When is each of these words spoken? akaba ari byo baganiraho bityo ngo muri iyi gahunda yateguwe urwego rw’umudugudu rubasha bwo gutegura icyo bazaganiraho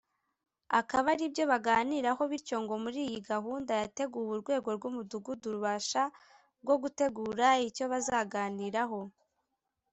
akaba 0.79 1.07
ari 1.13 1.25
byo 1.33 1.43
baganiraho 1.51 2.21
bityo 2.31 2.57
ngo 2.63 2.75
muri 2.83 2.99
iyi 3.07 3.19
gahunda 3.31 3.71
yateguwe 3.81 4.29
urwego 4.35 4.69
rw’umudugudu 4.77 5.45
rubasha 5.55 6.03
bwo 6.63 6.75
gutegura 6.81 7.47
icyo 7.67 7.85
bazaganiraho 7.91 8.99